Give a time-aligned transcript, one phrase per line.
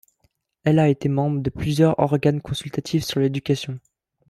[0.63, 3.79] Elle a été membre de plusieurs organes consultatifs sur l'éducation.